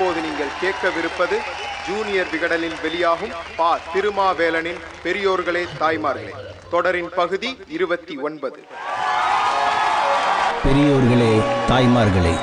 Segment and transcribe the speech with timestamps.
[0.00, 1.36] இப்போது நீங்கள் கேட்கவிருப்பது
[1.86, 3.78] ஜூனியர் விகடனில் வெளியாகும் பா.
[3.94, 6.32] திருமாவேலனின் பெரியோர்களே தாய்மார்களே.
[6.70, 8.60] தொடரின் பகுதி இருபத்தி ஒன்பது.
[10.64, 12.34] பெரியோர்களே தாய்மார்களே.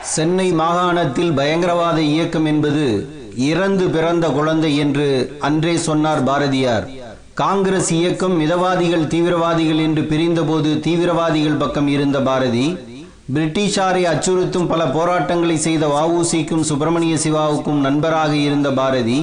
[0.00, 6.88] சென்னை மாகாணத்தில் பயங்கரவாத இயக்கம் என்பது இறந்து பிறந்த குழந்தை என்று அன்றே சொன்னார் பாரதியார்.
[7.34, 12.87] காங்கிரஸ் இயக்கம் மிதவாதிகள் தீவிரவாதிகள் என்று பிரிந்தபோது தீவிரவாதிகள் பக்கம் இருந்த பாரதி
[13.28, 19.18] பிரிட்டிஷாரை அச்சுறுத்தும் பல போராட்டங்களை செய்த வஉசிக்கும் சுப்பிரமணிய சிவாவுக்கும் நண்பராக இருந்த பாரதி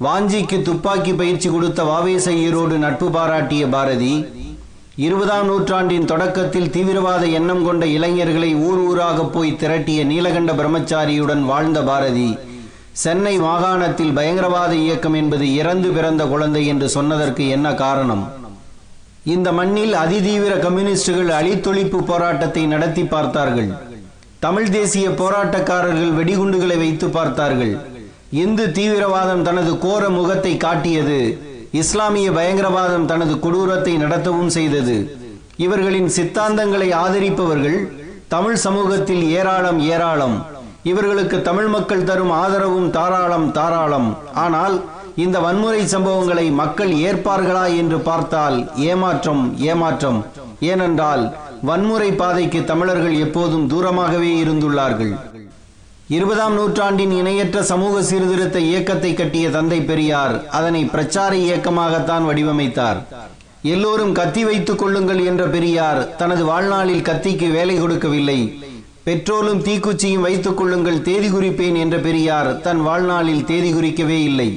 [0.00, 4.14] வாஞ்சிக்கு துப்பாக்கி பயிற்சி கொடுத்த வாவேச ஐயரோடு நட்பு பாராட்டிய பாரதி
[4.96, 12.28] இருபதாம் நூற்றாண்டின் தொடக்கத்தில் தீவிரவாத எண்ணம் கொண்ட இளைஞர்களை ஊர் ஊராக போய் திரட்டிய நீலகண்ட பிரம்மச்சாரியுடன் வாழ்ந்த பாரதி
[12.94, 18.24] சென்னை மாகாணத்தில் பயங்கரவாத இயக்கம் என்பது இறந்து பிறந்த குழந்தை என்று சொன்னதற்கு என்ன காரணம்?
[19.24, 23.70] இந்த மண்ணில் அதிதீவிர கம்யூனிஸ்டுகள் அழித்தொழிப்பு போராட்டத்தை நடத்தி பார்த்தார்கள்.
[24.40, 27.80] தமிழ் தேசிய போராட்டக்காரர்கள் வெடிகுண்டுகளை வைத்து பார்த்தார்கள்.
[28.30, 31.38] இந்து தீவிரவாதம் தனது கோர முகத்தை காட்டியது.
[31.70, 35.18] இஸ்லாமிய பயங்கரவாதம் தனது கொடூரத்தை நடத்தவும் செய்தது.
[35.56, 37.78] இவர்களின் சித்தாந்தங்களை ஆதரிப்பவர்கள்
[38.28, 40.46] தமிழ் சமூகத்தில் ஏராளம் ஏராளம்.
[40.82, 44.16] இவர்களுக்கு தமிழ் மக்கள் தரும் ஆதரவும் தாராளம் தாராளம்.
[44.32, 44.84] ஆனால்
[45.22, 48.58] இந்த வன்முறை சம்பவங்களை மக்கள் ஏற்பார்களா என்று பார்த்தால்
[48.90, 50.18] ஏமாற்றம் ஏமாற்றம்.
[50.70, 51.24] ஏனென்றால்
[51.68, 55.14] வன்முறை பாதைக்கு தமிழர்கள் எப்போதும் தூரமாகவே இருந்துள்ளார்கள்.
[56.16, 63.00] இருபதாம் நூற்றாண்டின் இணையற்ற சமூக சீர்திருத்த இயக்கத்தை கட்டிய தந்தை பெரியார் அதனை பிரச்சார இயக்கமாகத்தான் வடிவமைத்தார்.
[63.74, 68.40] எல்லோரும் கத்தி வைத்துக் கொள்ளுங்கள் என்ற பெரியார் தனது வாழ்நாளில் கத்திக்கு வேலை கொடுக்கவில்லை.
[69.06, 74.50] பெட்ரோலும் தீக்குச்சியும் வைத்துக் கொள்ளுங்கள் தேதி குறிப்பேன் என்ற பெரியார் தன் வாழ்நாளில் தேதி குறிக்கவே இல்லை.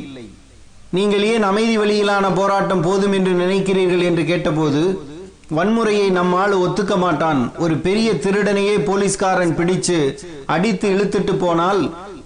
[0.98, 4.82] நீங்கள் ஏன் அமைதி வழியிலான போராட்டம் போதும் என்று நினைக்கிறீர்கள் என்று கேட்டபோது
[5.58, 7.42] வன்முறையை நம்மால் ஒத்துக்க மாட்டான்.
[7.64, 9.98] ஒரு பெரிய திருடனையே போலீஸ்காரன் பிடிச்சு
[10.56, 11.82] அடித்து இழுத்துட்டு போனால்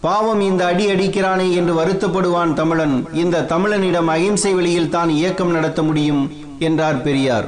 [0.05, 2.97] பாவம் இந்த அடி அடிக்கிறானே என்று வருத்தப்படுவான் தமிழன்.
[3.21, 6.23] இந்த தமிழனிடம் அகிம்சை வழியில் தான் இயக்கம் நடத்த முடியும்
[6.67, 7.47] என்றார் பெரியார்.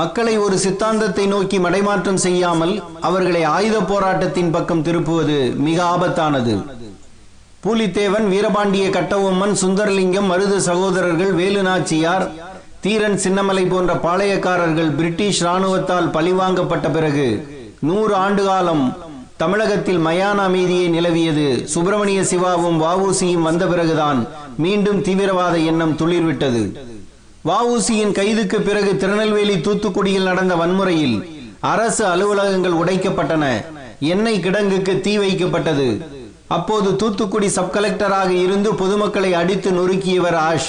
[0.00, 2.74] மக்களை ஒரு சித்தாந்தத்தை நோக்கி மடைமாற்றம் செய்யாமல்
[3.10, 6.56] அவர்களை ஆயுத போராட்டத்தின் பக்கம் திருப்புவது மிக ஆபத்தானது.
[7.66, 12.24] பூலித்தேவன் வீரபாண்டிய கட்டபொம்மன் சுந்தரலிங்கம் மருது சகோதரர்கள் வேலுநாச்சியார்
[12.84, 17.26] தீரன் சின்னமலை போன்ற பாளையக்காரர்கள் பிரிட்டிஷ் ராணுவத்தால் பழிவாங்கப்பட்ட பிறகு
[17.88, 18.84] நூறு ஆண்டு காலம்
[19.42, 21.48] தமிழகத்தில் மயான அமைதியை நிலவியது.
[21.72, 24.20] சுப்பிரமணிய சிவாவும் வவுசியும் வந்த பிறகுதான்
[24.64, 26.62] மீண்டும் தீவிரவாத எண்ணம் துளிர்விட்டது.
[27.50, 31.16] வவுசியின் கைதுக்கு பிறகு திருநெல்வேலி தூத்துக்குடியில் நடந்த வன்முறையில்
[31.72, 33.44] அரசு அலுவலகங்கள் உடைக்கப்பட்டன.
[34.12, 35.88] எண்ணெய் கிடங்குக்கு தீ வைக்கப்பட்டது.
[36.48, 40.68] அப்போது தூத்துக்குடி சப் கலெக்டராக இருந்து பொதுமக்களை அடித்து நொறுக்கியவர் ஆஷ்.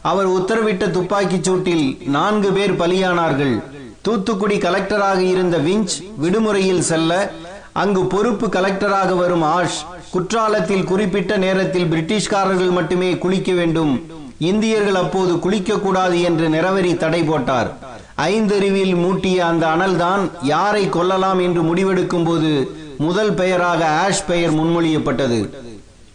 [0.00, 3.62] அவர் உத்தரவிட்ட துப்பாக்கிச் சூட்டில் நான்கு பேர் பலியானார்கள்.
[4.02, 7.12] தூத்துக்குடி கலெக்டராக இருந்த விஞ்ச் விடுமுறையில் செல்ல
[7.72, 9.80] அங்கு பொறுப்பு கலெக்டராக வரும் ஆஷ்
[10.10, 13.92] குற்றாலத்தில் குறிப்பிட்ட நேரத்தில் பிரிட்டிஷ்காரர்கள் மட்டுமே குளிக்க வேண்டும்.
[14.38, 17.70] இந்தியர்கள் அப்போது குளிக்க கூடாது என்று நிறவரி தடை போட்டார்.
[18.16, 22.52] ஐந்தறிவில் மூட்டிய அந்த அனல்தான் யாரை கொல்லலாம் என்று முடிவெடுக்கும் போது
[22.98, 25.40] முதல் பெயராக ஆஷ் பெயர் முன்மொழியப்பட்டது.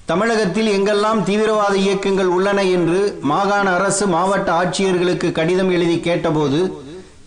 [0.05, 6.59] தமிழகத்தில் எங்கெல்லாம் தீவிரவாத இயக்கங்கள் உள்ளன என்று மாகாண அரசு மாவட்ட ஆட்சியர்களுக்கு கடிதம் எழுதி கேட்டபோது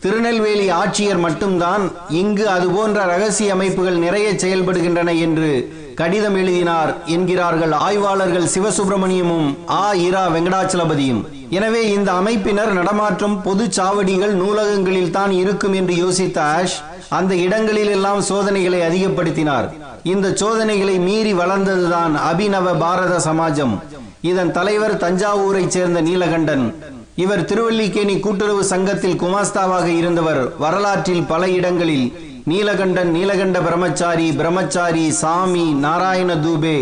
[0.00, 5.50] திருநெல்வேலி ஆட்சியர் மட்டும்தான் இங்கு அதுபோன்ற ரகசிய அமைப்புகள் நிறைய செயல்படுகின்றன என்று
[5.94, 9.92] கடிதம் எழுதினார் என்கிறார்கள் ஆய்வாளர்கள் சிவசுப்பிரமணியமும் ஆ.
[9.92, 10.28] இரா.
[10.28, 11.22] வெங்கடாச்சலபதியும்.
[11.50, 16.76] எனவே இந்த அமைப்பினர் நடமாற்றம் பொது சாவடிகள் நூலகங்களில் தான் இருக்கும் என்று யோசித்த ஆஷ்
[17.08, 19.68] அந்த இடங்களில் எல்லாம் சோதனைகளை அதிகப்படுத்தினார்.
[20.02, 23.82] இந்த சோதனைகளை மீறி வளர்ந்ததுதான் அபிநவ பாரத சமாஜம்.
[24.20, 26.74] இதன் தலைவர் தஞ்சாவூரை சேர்ந்த நீலகண்டன்.
[27.14, 30.56] இவர் திருவல்லிக்கேணி கூட்டுறவு சங்கத்தில் குமாஸ்தாவாக இருந்தவர்.
[30.58, 32.06] வரலாற்றில் பல இடங்களில்
[32.44, 36.78] நீலகண்டன் நீலகண்ட பிரம்மச்சாரி பிரம்மச்சாரி சாமி நாராயண தூபே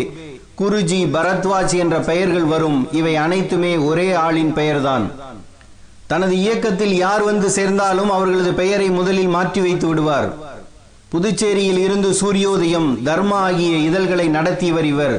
[0.59, 2.87] குருஜி பரத்வாஜ் என்ற பெயர்கள் வரும்.
[2.91, 5.11] இவை அனைத்துமே ஒரே ஆளின் பெயர்தான்.
[6.07, 10.44] தனது இயக்கத்தில் யார் வந்து சேர்ந்தாலும் அவர்களது பெயரை முதலில் மாற்றி வைத்து விடுவார்.
[11.15, 15.13] புதுச்சேரியில் இருந்து சூரியோதயம் தர்மா ஆகிய இதழ்களை நடத்தியவர் இவர்.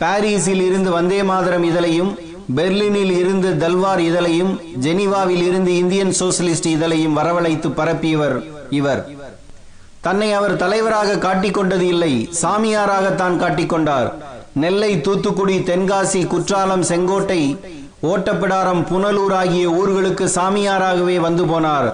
[0.00, 2.10] பாரிஸில் இருந்து வந்தே மாதரம் இதழையும்
[2.56, 4.52] பெர்லினில் இருந்து தல்வார் இதழையும்
[4.84, 8.36] ஜெனீவாவில் இருந்து இந்தியன் சோசியலிஸ்ட் இதழையும் வரவழைத்து பரப்பியவர்
[8.78, 9.02] இவர்.
[10.06, 14.10] தன்னை அவர் தலைவராக காட்டிக்கொண்டது இல்லை சாமியாராக தான் காட்டிக்கொண்டார்
[14.64, 17.42] நெல்லை தூத்துக்குடி தென்காசி குற்றாலம் செங்கோட்டை
[18.12, 21.90] ஓட்டப்பிடாரம் புனலூர் ஆகிய ஊர்களுக்கு சாமியாராகவே வந்து போனார்.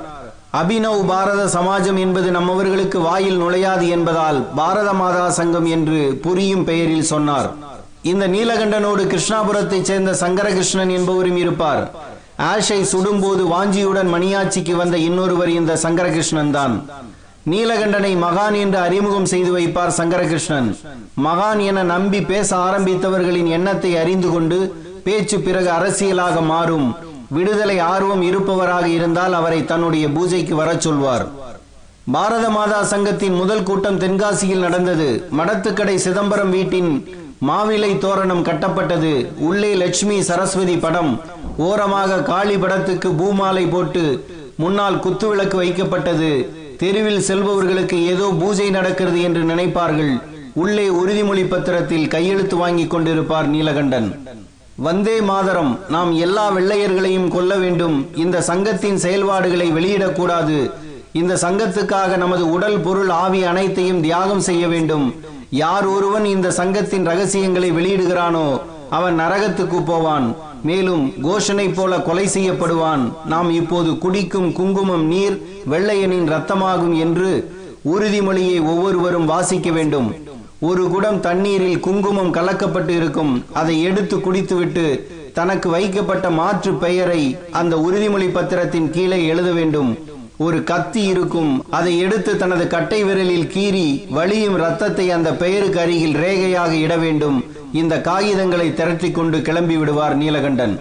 [0.59, 7.49] அபினவ் பாரத சமாஜம் என்பது நம்மவர்களுக்கு வாயில் நுழையாது என்பதால் பாரத மாதா சங்கம் என்று புரியும் பெயரில் சொன்னார்.
[8.11, 11.83] இந்த நீலகண்டனோடு கிருஷ்ணாபுரத்தைச் சேர்ந்த சங்கரகிருஷ்ணன் என்பவரும் இருப்பார்.
[12.53, 16.75] ஆஷை சுடும்போது வாஞ்சியுடன் மணியாச்சிக்கு வந்த இன்னொருவர் இந்த சங்கரகிருஷ்ணன் தான்.
[17.53, 20.69] நீலகண்டனை மகான் என்று அறிமுகம் செய்து வைப்பார் சங்கரகிருஷ்ணன்.
[21.27, 24.59] மகான் என நம்பி பேச ஆரம்பித்தவர்களின் எண்ணத்தை அறிந்து கொண்டு
[25.07, 26.89] பேச்சு பிறகு அரசியலாக மாறும்.
[27.29, 31.27] விடுதலை ஆர்வம் இருப்பவராக இருந்தால் அவரை தன்னுடைய பூஜைக்கு வரச் சொல்வார்.
[32.13, 35.29] பாரத மாதா சங்கத்தின் முதல் கூட்டம் தென்காசியில் நடந்தது.
[35.39, 36.91] மடத்துக்கடை சிதம்பரம் வீட்டின்
[37.49, 39.27] மாவிலை தோரணம் கட்டப்பட்டது.
[39.39, 41.21] உள்ளே லட்சுமி சரஸ்வதி படம்.
[41.57, 44.05] ஓரமாக காளி படத்துக்கு பூமாலை போட்டு
[44.57, 46.49] முன்னால் குத்துவிளக்கு வைக்கப்பட்டது.
[46.79, 50.21] தெருவில் செல்பவர்களுக்கு ஏதோ பூஜை நடக்கிறது என்று நினைப்பார்கள்.
[50.55, 54.09] உள்ளே உறுதிமொழி பத்திரத்தில் கையெழுத்து வாங்கி கொண்டிருப்பார் நீலகண்டன்.
[54.85, 58.07] வந்தே மாதரம் நாம் எல்லா வெள்ளையர்களையும் கொல்ல வேண்டும்.
[58.15, 60.71] இந்த சங்கத்தின் செயல்பாடுகளை வெளியிடக்கூடாது.
[61.13, 65.15] இந்த சங்கத்துக்காக நமது உடல் பொருள் ஆவி அனைத்தையும் தியாகம் செய்ய வேண்டும்.
[65.51, 70.35] யார் ஒருவன் இந்த சங்கத்தின் ரகசியங்களை வெளியிடுகிறானோ அவன் நரகத்துக்கு போவான்.
[70.63, 73.13] மேலும் கோஷனை போல கொலை செய்யப்படுவான்.
[73.25, 77.31] நாம் இப்போது குடிக்கும் குங்குமம் நீர் வெள்ளையனின் ரத்தமாகும் என்று
[77.95, 80.15] உறுதிமொழியை ஒவ்வொருவரும் வாசிக்க வேண்டும்.
[80.59, 83.45] ஒரு குடம் தண்ணீரில் குங்குமம் கலக்கப்பட்டு இருக்கும்.
[83.53, 89.99] அதை எடுத்து குடித்துவிட்டு தனக்கு வைக்கப்பட்ட மாற்று பெயரை அந்த உறுதிமொழி பத்திரத்தின் கீழே எழுத வேண்டும்.
[90.37, 91.65] ஒரு கத்தி இருக்கும்.
[91.71, 97.45] அதை எடுத்து தனது கட்டை விரலில் கீறி வழியும் ரத்தத்தை அந்த பெயருக்கு அருகில் ரேகையாக இட வேண்டும்.
[97.73, 100.81] இந்த காகிதங்களை திரட்டி கொண்டு கிளம்பி விடுவார் நீலகண்டன்.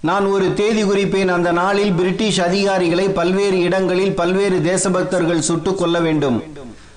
[0.00, 1.28] நான் ஒரு தேதி குறிப்பேன்.
[1.28, 6.42] அந்த நாளில் பிரிட்டிஷ் அதிகாரிகளை பல்வேறு இடங்களில் பல்வேறு தேசபக்தர்கள் சுட்டுக் கொள்ள வேண்டும்.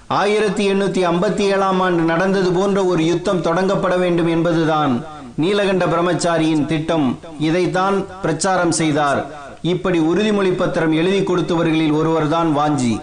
[0.08, 5.06] ஆயிரத்தி எண்ணூத்தி ஐம்பத்தி ஏழாம் ஆண்டு நடந்தது போன்ற ஒரு யுத்தம் தொடங்கப்பட வேண்டும் என்பதுதான்
[5.38, 7.20] நீலகண்ட பிரம்மச்சாரியின் திட்டம்.
[7.40, 9.26] இதைத்தான் பிரச்சாரம் செய்தார்.
[9.62, 13.00] இப்படி உறுதிமொழி பத்திரம் எழுதி கொடுத்தவர்களில் ஒருவர்தான் வாஞ்சி.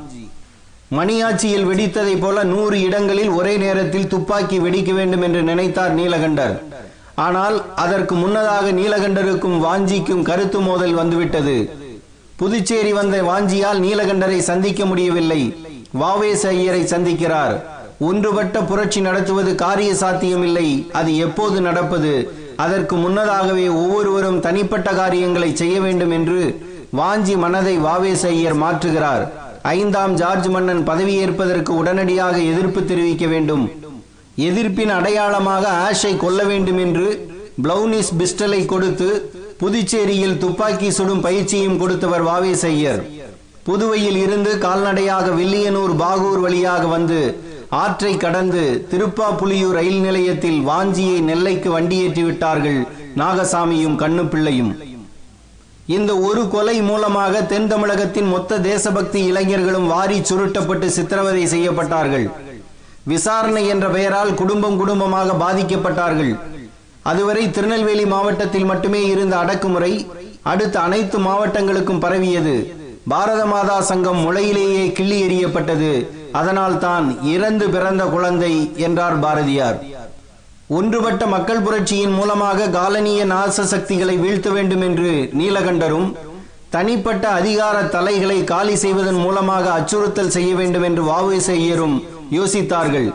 [0.99, 6.54] மணியாட்சியில் வெடித்ததை போல நூறு இடங்களில் ஒரே நேரத்தில் துப்பாக்கி வெடிக்க வேண்டும் என்று நினைத்தார் நீலகண்டர்.
[7.14, 11.70] ஆனால் அதற்கு முன்னதாக நீலகண்டருக்கும் வாஞ்சிக்கும் கருத்து மோதல் வந்துவிட்டது.
[12.37, 15.43] புதுச்சேரி வந்த வாஞ்சியால் நீலகண்டரை சந்திக்க முடியவில்லை.
[16.00, 17.54] வாவேச ஐயரை சந்திக்கிறார்.
[17.98, 20.86] ஒன்றுபட்ட புரட்சி நடத்துவது காரிய சாத்தியமில்லை.
[20.92, 22.12] அது எப்போது நடப்பது?
[22.56, 26.40] அதற்கு முன்னதாகவே ஒவ்வொருவரும் தனிப்பட்ட காரியங்களை செய்ய வேண்டும் என்று
[26.96, 29.28] வாஞ்சி மனதை வாவேச ஐயர் மாற்றுகிறார்.
[29.62, 33.70] ஐந்தாம் ஜார்ஜ் மன்னன் பதவியேற்பதற்கு உடனடியாக எதிர்ப்பு தெரிவிக்க வேண்டும்.
[34.36, 37.30] எதிர்ப்பின் அடையாளமாக ஆஷை கொல்ல வேண்டும் என்று
[37.62, 39.08] பிளவுனிஸ் பிஸ்டலை கொடுத்து
[39.60, 43.21] புதுச்சேரியில் துப்பாக்கி சுடும் பயிற்சியும் கொடுத்தவர் வாவேசையர் ஐயர்
[43.67, 47.19] புதுவையில் இருந்து கால்நடையாக வில்லியனூர் பாகூர் வழியாக வந்து
[47.82, 52.81] ஆற்றை கடந்து திருப்பாப்புலியூர் ரயில் நிலையத்தில் வாஞ்சியை நெல்லைக்கு வண்டியேற்றி விட்டார்கள்
[53.20, 54.73] நாகசாமியும் கண்ணுப்பிள்ளையும்.
[55.97, 62.26] இந்த ஒரு கொலை மூலமாக தென் தமிழகத்தின் மொத்த தேசபக்தி இளைஞர்களும் வாரி சுருட்டப்பட்டு சித்திரவதை செய்யப்பட்டார்கள்.
[63.12, 66.35] விசாரணை என்ற பெயரால் குடும்பம் குடும்பமாக பாதிக்கப்பட்டார்கள்.
[67.11, 69.93] அதுவரை திருநெல்வேலி மாவட்டத்தில் மட்டுமே இருந்த அடக்குமுறை
[70.53, 72.56] அடுத்த அனைத்து மாவட்டங்களுக்கும் பரவியது.
[73.10, 75.93] பாரத மாதா சங்கம் முளையிலேயே கிள்ளி எறியப்பட்டது.
[76.40, 78.52] அதனால் தான் இறந்து பிறந்த குழந்தை
[78.87, 79.78] என்றார் பாரதியார்.
[80.78, 85.10] ஒன்றுபட்ட மக்கள் புரட்சியின் மூலமாக காலனிய நாச சக்திகளை வீழ்த்த வேண்டும் என்று
[85.40, 86.08] நீலகண்டரும்
[86.75, 91.96] தனிப்பட்ட அதிகார தலைகளை காலி செய்வதன் மூலமாக அச்சுறுத்தல் செய்ய வேண்டும் என்று வாவேசையரும்
[92.38, 93.08] யோசித்தார்கள்.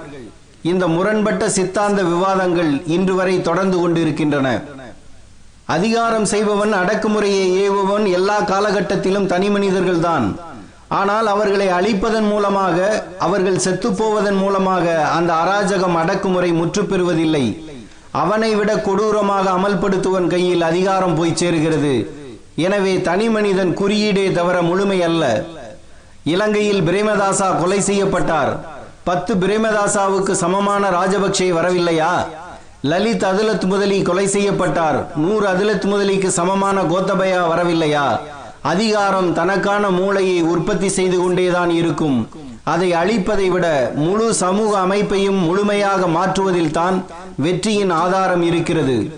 [0.72, 4.50] இந்த முரண்பட்ட சித்தாந்த விவாதங்கள் இன்று வரை தொடர்ந்து கொண்டிருக்கின்றன.
[5.76, 10.28] அதிகாரம் செய்பவன் அடக்குமுறையை ஏவுபவன் எல்லா காலகட்டத்திலும் தனி மனிதர்கள்தான்.
[11.00, 12.78] ஆனால் அவர்களை அழிப்பதன் மூலமாக
[13.26, 17.44] அவர்கள் செத்துப்போவதன் மூலமாக அந்த அராஜகம் அடக்குமுறை முற்று பெறுவதில்லை
[18.22, 21.94] அவனை விட கொடூரமாக அமல்படுத்துவன் கையில் அதிகாரம் போய் சேர்கிறது.
[22.68, 25.24] எனவே தனி மனிதன் குறியீடே தவிர முழுமை அல்ல.
[26.34, 28.54] இலங்கையில் பிரேமதாசா கொலை செய்யப்பட்டார்.
[29.10, 32.14] பத்து பிரேமதாசாவுக்கு சமமான ராஜபக்சே வரவில்லையா?
[32.88, 35.18] லலித் அதுலத் முதலி கொலை செய்யப்பட்டார்.
[35.18, 38.20] நூறு அதுலத் முதலிக்கு சமமான கோத்தபயா வரவில்லையா?
[38.62, 42.30] அதிகாரம் தனக்கான மூளையை உற்பத்தி செய்து கொண்டேதான் இருக்கும்.
[42.64, 49.12] அதை அழிப்பதை விட முழு சமூக அமைப்பையும் முழுமையாக மாற்றுவதில் தான் வெற்றியின் ஆதாரம் இருக்கிறது.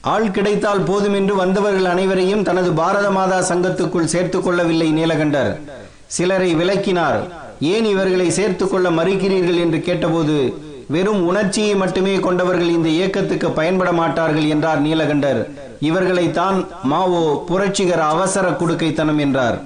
[0.00, 5.60] ஆள் கிடைத்தால் போதும் என்று வந்தவர்கள் அனைவரையும் தனது பாரத மாதா சங்கத்துக்குள் சேர்த்துக் கொள்ளவில்லை நீலகண்டர்.
[6.06, 7.20] சிலரை விலக்கினார்.
[7.60, 10.54] ஏன் இவர்களை சேர்த்துக் கொள்ள மறுக்கிறீர்கள் என்று கேட்டபோது
[10.94, 15.40] வெறும் உணர்ச்சியை மட்டுமே கொண்டவர்கள் இந்த இயக்கத்துக்கு பயன்பட மாட்டார்கள் என்றார் நீலகண்டர்.
[15.80, 19.58] இவர்களைத்தான் மாவோ புரட்சிகர அவசர குடுக்கைத்தனம் என்றார்.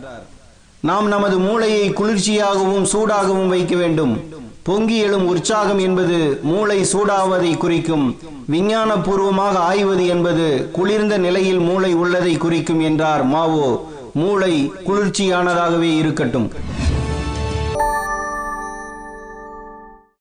[0.80, 4.14] நாம் நமது மூளையை குளிர்ச்சியாகவும் சூடாகவும் வைக்க வேண்டும்.
[4.62, 8.06] பொங்கி எழும் உற்சாகம் என்பது மூளை சூடாவதை குறிக்கும்
[8.52, 13.68] விஞ்ஞானபூர்வமாக ஆய்வது என்பது குளிர்ந்த நிலையில் மூளை உள்ளதை குறிக்கும் என்றார் மாவோ.
[14.14, 16.50] மூளை குளிர்ச்சியானதாகவே இருக்கட்டும்.